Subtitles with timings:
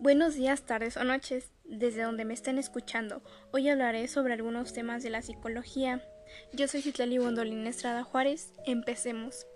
[0.00, 3.22] Buenos días, tardes o noches, desde donde me estén escuchando.
[3.52, 6.02] Hoy hablaré sobre algunos temas de la psicología.
[6.52, 8.52] Yo soy Citlali Bondolín Estrada Juárez.
[8.66, 9.46] Empecemos.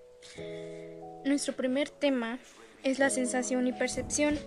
[1.25, 2.39] Nuestro primer tema
[2.85, 4.39] es la sensación y percepción.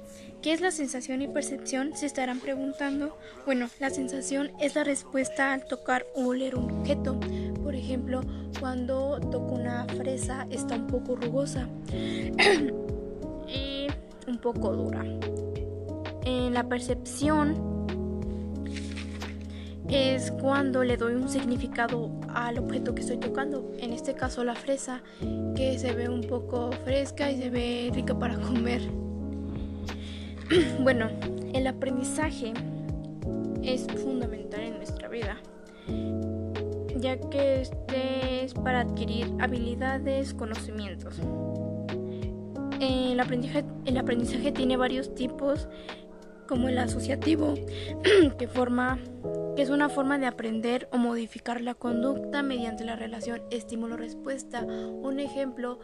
[0.42, 1.96] ¿Qué es la sensación y percepción?
[1.96, 3.18] Se estarán preguntando.
[3.46, 7.20] Bueno, la sensación es la respuesta al tocar o oler un objeto.
[7.62, 8.22] Por ejemplo,
[8.60, 11.68] cuando toco una fresa está un poco rugosa
[13.48, 13.88] y
[14.28, 15.04] un poco dura.
[16.32, 17.56] En la percepción
[19.90, 24.56] es cuando le doy un significado al objeto que estoy tocando, en este caso la
[24.56, 25.02] fresa,
[25.58, 28.82] que se ve un poco fresca y se ve rica para comer.
[30.80, 31.10] bueno,
[31.54, 32.54] el aprendizaje
[33.62, 35.38] es fundamental en nuestra vida,
[36.98, 41.20] ya que este es para adquirir habilidades, conocimientos.
[42.80, 43.20] El
[43.86, 45.68] el aprendizaje tiene varios tipos
[46.48, 47.56] como el asociativo,
[48.38, 49.00] que, forma,
[49.56, 54.64] que es una forma de aprender o modificar la conducta mediante la relación estímulo-respuesta.
[54.64, 55.80] Un ejemplo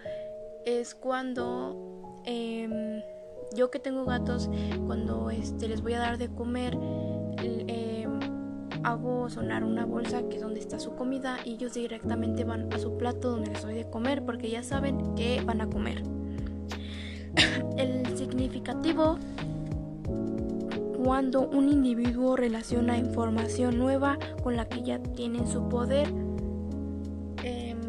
[0.66, 3.02] es cuando em,
[3.56, 4.50] yo que tengo gatos,
[4.86, 6.78] cuando este, les voy a dar de comer,
[7.38, 8.20] em,
[8.84, 12.80] hago sonar una bolsa que es donde está su comida y ellos directamente van a
[12.80, 16.04] su plato donde les doy de comer porque ya saben que van a comer.
[17.78, 19.18] El significativo
[21.08, 26.10] cuando un individuo relaciona información nueva con la que ya tiene en su poder.
[27.44, 27.80] Em,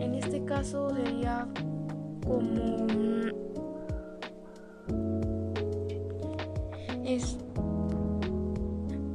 [0.00, 1.46] en este caso sería
[2.26, 2.88] como
[7.04, 7.38] es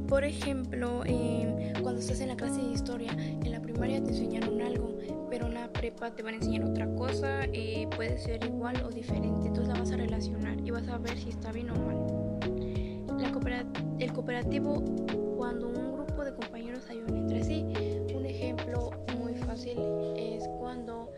[0.08, 4.62] por ejemplo em, cuando estás en la clase de historia en la primaria te enseñaron
[4.62, 4.96] algo
[5.28, 8.88] pero en la prepa te van a enseñar otra cosa eh, puede ser igual o
[8.88, 12.13] diferente entonces la vas a relacionar y vas a ver si está bien o mal
[14.04, 14.84] el cooperativo
[15.36, 17.64] cuando un grupo de compañeros ayudan entre sí.
[18.14, 19.78] Un ejemplo muy fácil
[20.14, 21.10] es cuando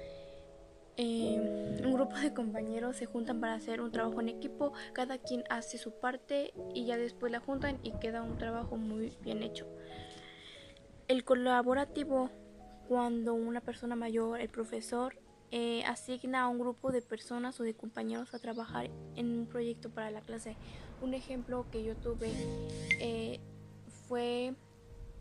[0.96, 5.42] em, un grupo de compañeros se juntan para hacer un trabajo en equipo, cada quien
[5.50, 9.66] hace su parte y ya después la juntan y queda un trabajo muy bien hecho.
[11.08, 12.30] El colaborativo
[12.86, 15.18] cuando una persona mayor, el profesor,
[15.52, 19.90] eh, asigna a un grupo de personas o de compañeros a trabajar en un proyecto
[19.90, 20.56] para la clase.
[21.02, 22.32] Un ejemplo que yo tuve
[23.00, 23.40] eh,
[24.08, 24.54] fue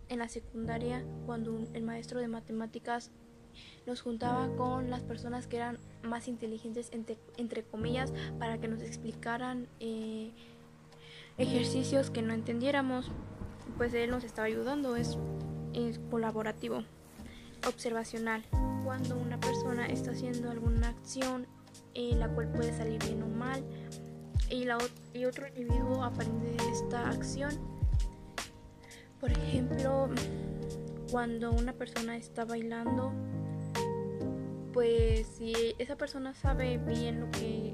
[0.09, 3.11] en la secundaria cuando el maestro de matemáticas
[3.85, 9.67] nos juntaba con las personas que eran más inteligentes entre, comillas para que nos explicaran
[9.79, 10.31] eh,
[11.37, 13.11] ejercicios que no entendiéramos
[13.77, 15.17] pues él nos estaba ayudando es,
[15.73, 16.83] es colaborativo
[17.65, 18.43] observacional
[18.85, 21.47] cuando una persona está haciendo alguna acción
[21.95, 23.63] eh, la cual puede salir bien o mal
[24.49, 24.77] y, la,
[25.13, 27.51] y otro individuo aprende de esta acción.
[29.19, 30.09] Por ejemplo,
[31.09, 33.11] cuando una persona está bailando,
[34.71, 37.73] pues si esa persona sabe bien lo que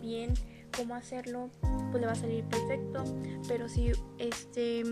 [0.00, 0.34] bien
[0.76, 1.50] cómo hacerlo,
[1.90, 3.02] pues le va a salir perfecto.
[3.48, 4.84] Pero si este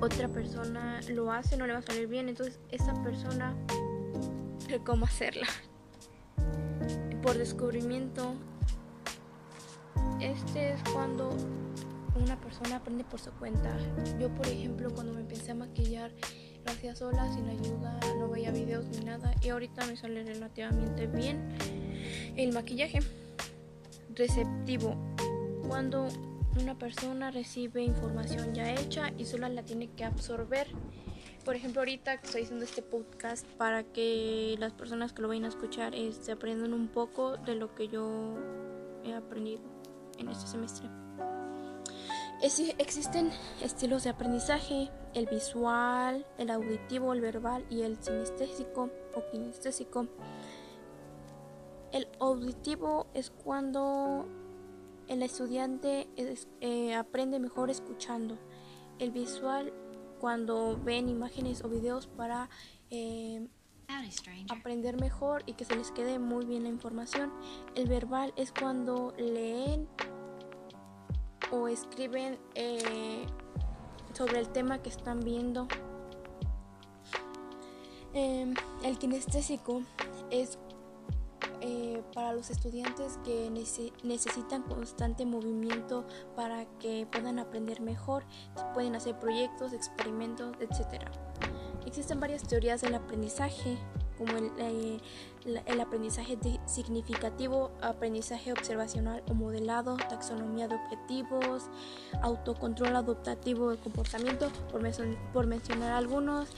[0.00, 2.28] otra persona lo hace, no le va a salir bien.
[2.28, 3.56] Entonces esa persona
[4.84, 5.46] cómo hacerla.
[7.22, 8.34] Por descubrimiento,
[10.20, 11.30] este es cuando
[12.14, 13.76] una persona aprende por su cuenta.
[14.18, 16.12] Yo, por ejemplo, cuando me empecé a maquillar,
[16.64, 19.34] lo hacía sola, sin ayuda, no veía videos ni nada.
[19.42, 21.56] Y ahorita me sale relativamente bien
[22.36, 23.00] el maquillaje.
[24.14, 24.96] Receptivo.
[25.68, 26.08] Cuando
[26.60, 30.68] una persona recibe información ya hecha y solo la tiene que absorber
[31.46, 35.48] por ejemplo, ahorita estoy haciendo este podcast para que las personas que lo vayan a
[35.48, 38.34] escuchar este, aprendan un poco de lo que yo
[39.04, 39.62] he aprendido
[40.18, 40.88] en este semestre.
[42.78, 43.30] existen
[43.62, 50.08] estilos de aprendizaje, el visual, el auditivo, el verbal y el sinestésico o kinestésico.
[51.92, 54.26] El auditivo es cuando
[55.06, 56.08] el estudiante
[56.60, 58.36] eh, aprende mejor escuchando.
[58.98, 59.72] El visual
[60.20, 62.48] cuando ven imágenes o videos para
[62.90, 63.46] eh,
[64.50, 67.32] aprender mejor y que se les quede muy bien la información.
[67.74, 69.88] El verbal es cuando leen
[71.50, 73.26] o escriben eh,
[74.12, 75.68] sobre el tema que están viendo.
[78.14, 79.82] Em, el kinestésico
[80.30, 80.58] es
[81.66, 86.04] eh, para los estudiantes que necesitan constante movimiento
[86.36, 88.22] para que puedan aprender mejor,
[88.72, 91.02] pueden hacer proyectos, experimentos, etc.
[91.84, 93.78] Existen varias teorías del aprendizaje
[94.16, 101.64] como el, eh, aprendizaje significativo, aprendizaje observacional o modelado, taxonomía de objetivos,
[102.22, 104.82] autocontrol adaptativo del comportamiento, por,
[105.32, 106.48] por mencionar algunos,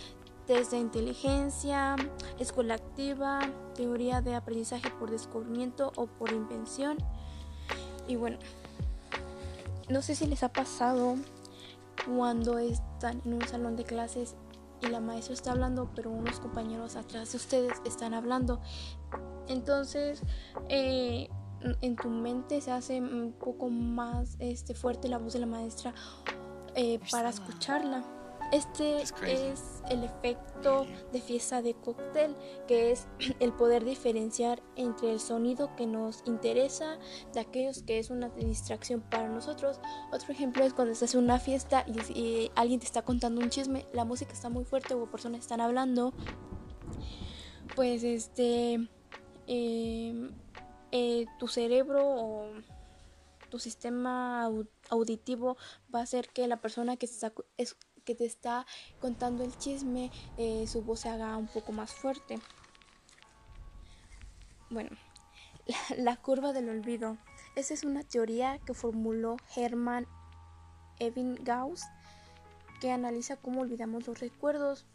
[0.48, 1.94] test de inteligencia,
[2.38, 3.40] escuela activa,
[3.74, 6.96] teoría de aprendizaje por descubrimiento o por invención.
[8.08, 8.38] Y bueno,
[9.90, 11.16] no sé si les ha pasado
[12.06, 14.36] cuando están en un salón de clases
[14.80, 18.62] y la maestra está hablando, pero unos compañeros atrás de ustedes están hablando.
[19.48, 20.22] Entonces,
[20.70, 21.28] eh,
[21.82, 25.92] en tu mente se hace un poco más este, fuerte la voz de la maestra
[26.74, 28.17] eh, para escucharla.
[28.50, 29.12] Este es
[29.90, 32.34] el efecto de fiesta de cóctel,
[32.66, 33.06] que es
[33.40, 36.98] el poder diferenciar entre el sonido que nos interesa
[37.34, 39.80] de aquellos que es una distracción para nosotros.
[40.12, 43.86] Otro ejemplo es cuando estás en una fiesta y, alguien te está contando un chisme,
[43.92, 46.14] la música está muy fuerte o personas están hablando,
[47.76, 48.88] pues este,
[49.46, 50.32] em,
[50.90, 52.50] eh, tu cerebro o
[53.50, 54.50] tu sistema
[54.90, 55.56] auditivo
[55.94, 57.32] va a hacer que la persona que está
[58.08, 58.64] que te está
[59.02, 62.38] contando el chisme, eh, su voz se haga un poco más fuerte.
[64.70, 64.96] Bueno,
[65.98, 67.18] la, curva del olvido.
[67.54, 70.06] Esa es una teoría que formuló Hermann
[70.98, 71.82] Ebbinghaus
[72.80, 74.86] que analiza cómo olvidamos los recuerdos.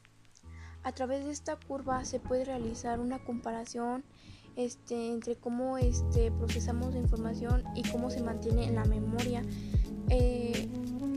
[0.81, 4.03] A través de esta curva se puede realizar una comparación
[4.55, 9.43] este, entre cómo este, procesamos la información y cómo se mantiene en la memoria.
[10.09, 10.67] Eh,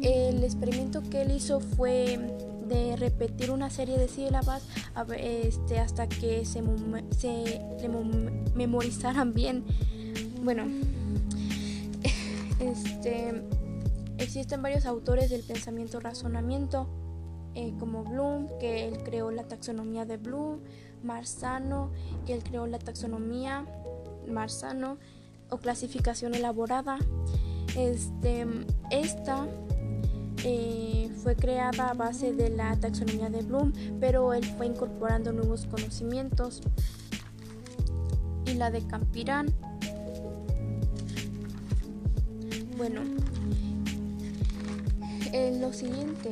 [0.06, 2.18] el experimento que él hizo fue
[2.68, 4.62] de repetir una serie de sílabas
[5.18, 6.62] este, hasta que se,
[8.54, 9.64] memorizaran bien.
[10.42, 10.64] Bueno,
[12.60, 13.42] este,
[14.18, 16.88] existen varios autores del pensamiento razonamiento,
[17.54, 20.60] eh, como Bloom, que él creó la taxonomía de Bloom,
[21.02, 21.90] Marzano,
[22.26, 23.64] que él creó la taxonomía
[24.28, 24.98] Marzano
[25.50, 26.98] o clasificación elaborada.
[27.76, 28.46] Este,
[28.90, 29.46] esta
[30.44, 35.66] eh, fue creada a base de la taxonomía de Bloom, pero él fue incorporando nuevos
[35.66, 36.60] conocimientos.
[38.46, 39.52] Y la de Campirán.
[42.76, 43.02] Bueno,
[45.32, 46.30] eh, lo siguiente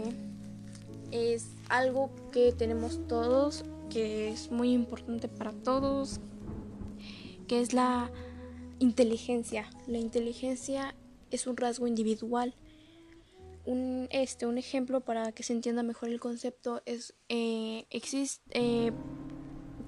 [1.11, 6.21] es algo que tenemos todos, que es muy importante para todos,
[7.49, 8.11] que es la
[8.79, 9.69] inteligencia.
[9.87, 10.95] La inteligencia
[11.31, 12.55] es un rasgo individual
[13.65, 18.93] un, este, un ejemplo para que se entienda mejor el concepto es, eh, existe, eh,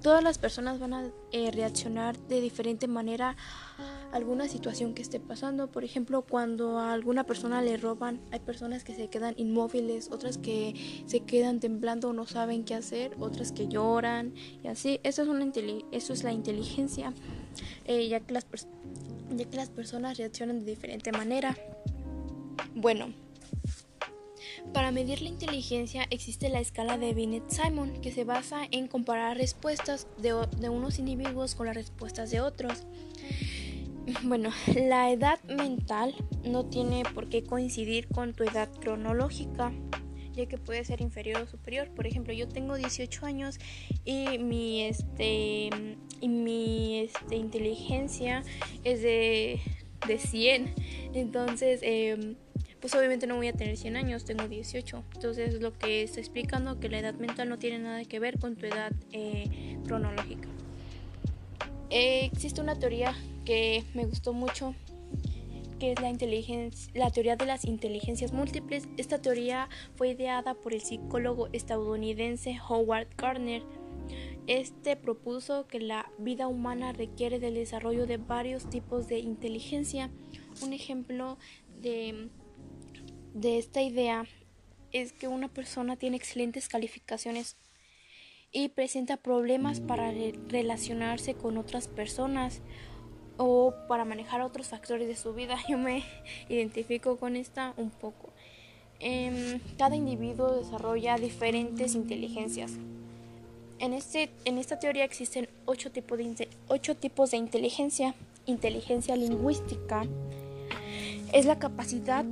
[0.01, 3.35] todas las personas van a eh, reaccionar de diferente manera
[3.77, 5.69] a alguna situación que esté pasando.
[5.71, 10.37] Por ejemplo, cuando a alguna persona le roban, hay personas que se quedan inmóviles, otras
[10.37, 14.33] que se quedan temblando no saben qué hacer, otras que lloran
[14.63, 14.99] y así.
[15.03, 15.51] Eso es, una
[15.91, 17.13] eso es la inteligencia,
[17.87, 18.45] ya, que las
[19.35, 21.57] ya que las personas reaccionan de diferente manera.
[22.75, 23.13] Bueno,
[24.73, 30.07] para medir la inteligencia existe la escala de Binet-Simon, que se basa en comparar respuestas
[30.17, 30.33] de,
[30.69, 32.83] unos individuos con las respuestas de otros.
[34.23, 36.15] Bueno, la edad mental
[36.45, 39.73] no tiene por qué coincidir con tu edad cronológica,
[40.33, 41.89] ya que puede ser inferior o superior.
[41.89, 43.59] Por ejemplo, yo tengo 18 años
[44.05, 45.69] y mi, este,
[46.21, 48.45] y mi este, inteligencia
[48.85, 49.59] es de,
[50.07, 50.73] de 100.
[51.13, 52.37] Entonces, eh,
[52.87, 55.03] pues obviamente no voy a tener 100 años, tengo 18.
[55.15, 58.39] Entonces es lo que está explicando que la edad mental no tiene nada que ver
[58.39, 60.47] con tu edad eh, cronológica.
[61.89, 63.13] Eh, existe una teoría
[63.43, 64.73] que me gustó mucho
[65.81, 68.87] que es la, inteligencia, la teoría de las inteligencias múltiples.
[68.95, 69.67] Esta teoría
[69.97, 73.63] fue ideada por el psicólogo estadounidense Howard Gardner.
[74.47, 80.09] Este propuso que la vida humana requiere del desarrollo de varios tipos de inteligencia.
[80.63, 81.37] Un ejemplo
[81.81, 82.29] de
[83.33, 84.25] de esta idea
[84.91, 87.55] es que una persona tiene excelentes calificaciones
[88.51, 90.11] y presenta problemas para
[90.47, 92.61] relacionarse con otras personas
[93.37, 95.57] o para manejar otros factores de su vida.
[95.69, 96.03] Yo me
[96.49, 98.29] identifico con esta un poco.
[98.99, 102.73] Em, cada individuo desarrolla diferentes inteligencias.
[103.79, 108.15] En, este, en esta teoría existen ocho, tipos de, ocho tipos de inteligencia.
[108.47, 110.03] Inteligencia lingüística
[111.33, 112.25] es la capacidad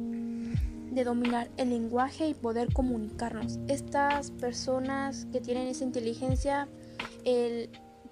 [0.95, 3.59] de dominar el lenguaje y poder comunicarnos.
[3.67, 6.67] Estas personas que tienen esa inteligencia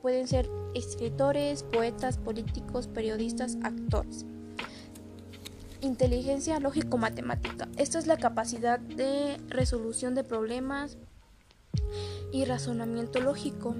[0.01, 4.25] pueden ser escritores, poetas, políticos, periodistas, actores.
[5.81, 7.69] Inteligencia lógico-matemática.
[7.77, 10.97] Esta es la capacidad de resolución de problemas
[12.31, 13.75] y razonamiento lógico.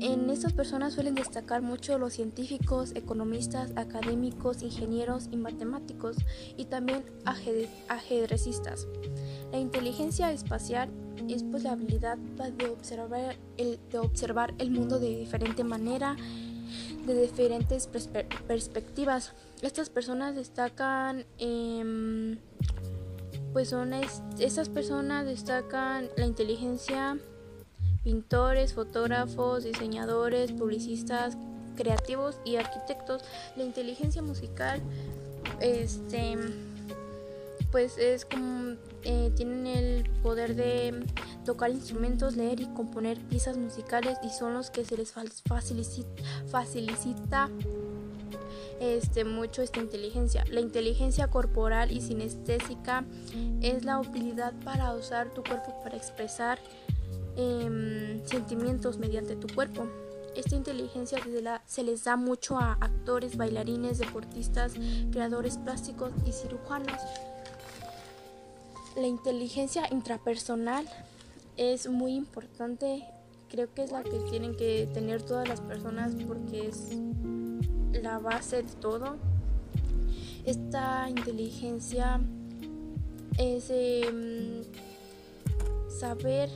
[0.00, 6.16] En estas personas suelen destacar mucho los científicos, economistas, académicos, ingenieros y matemáticos
[6.56, 7.04] y también
[7.88, 8.86] ajedrecistas.
[9.50, 10.90] La inteligencia espacial
[11.28, 16.16] es pues la habilidad de observar el, de observar el mundo de diferente manera,
[17.04, 17.88] de diferentes
[18.46, 19.32] perspectivas.
[19.62, 21.24] Estas personas destacan,
[23.52, 23.94] pues son
[24.38, 27.18] estas personas destacan la inteligencia
[28.02, 31.36] pintores, fotógrafos, diseñadores, publicistas,
[31.76, 33.22] creativos y arquitectos.
[33.56, 34.80] La inteligencia musical,
[35.60, 36.36] este,
[37.70, 41.04] pues es como eh, tienen el poder de
[41.44, 46.08] tocar instrumentos, leer y componer piezas musicales y son los que se les facilita,
[46.50, 47.48] facilita
[48.80, 50.44] este, mucho esta inteligencia.
[50.50, 53.04] La inteligencia corporal y sinestésica
[53.62, 56.58] es la habilidad para usar tu cuerpo para expresar
[57.40, 59.86] Em, sentimientos mediante tu cuerpo.
[60.34, 61.20] Esta inteligencia
[61.66, 64.72] se, les da mucho a actores, bailarines, deportistas,
[65.12, 67.00] creadores plásticos y cirujanos.
[68.96, 70.84] La inteligencia intrapersonal
[71.56, 73.04] es muy importante,
[73.48, 76.88] creo que es la que tienen que tener todas las personas porque es
[77.92, 79.14] la base de todo.
[80.44, 82.20] Esta inteligencia
[83.38, 84.64] es em,
[85.88, 86.50] saber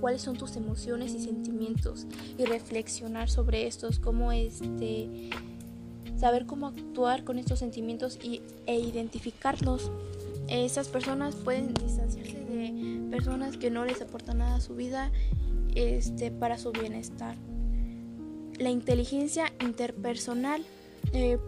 [0.00, 2.06] cuáles son tus emociones y sentimientos
[2.38, 5.30] y reflexionar sobre estos, cómo este
[6.20, 9.90] saber cómo actuar con estos sentimientos y, e identificarlos.
[10.48, 15.10] Esas personas pueden distanciarse de personas que no les aportan nada a su vida
[15.74, 17.36] este, para su bienestar.
[18.58, 20.62] La inteligencia interpersonal,
[21.14, 21.38] eh,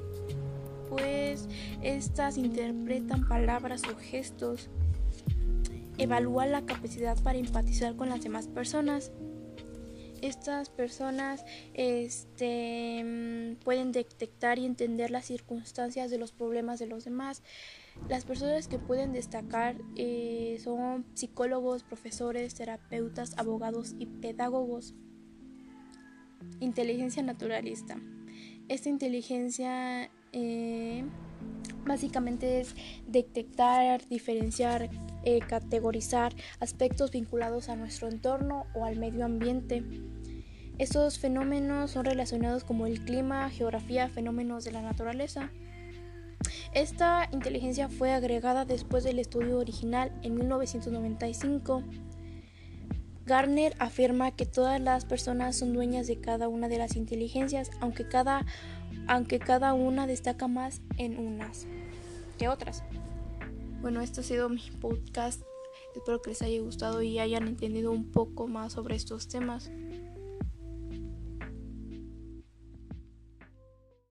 [0.88, 1.48] pues
[1.82, 4.70] estas interpretan palabras o gestos
[5.98, 9.12] evalúa la capacidad para empatizar con las demás personas.
[10.20, 11.44] Estas personas
[11.74, 17.42] este, mm, pueden detectar y entender las circunstancias de los problemas de los demás.
[18.08, 24.94] Las personas que pueden destacar eh, son psicólogos, profesores, terapeutas, abogados y pedagogos.
[26.60, 27.98] Inteligencia naturalista.
[28.68, 31.04] Esta inteligencia eh,
[31.84, 32.74] básicamente es
[33.06, 34.88] detectar, diferenciar,
[35.24, 39.84] eh, categorizar aspectos vinculados a nuestro entorno o al medio ambiente.
[40.78, 45.50] Estos fenómenos son relacionados como el clima, geografía, fenómenos de la naturaleza.
[46.74, 51.82] Esta inteligencia fue agregada después del estudio original en 1995.
[53.26, 58.08] Garner afirma que todas las personas son dueñas de cada una de las inteligencias, aunque
[58.08, 58.44] cada,
[59.06, 61.66] aunque cada una destaca más en unas
[62.38, 62.82] que otras.
[63.82, 65.42] Bueno, este ha sido mi podcast.
[65.92, 69.72] Espero que les haya gustado y hayan entendido un poco más sobre estos temas.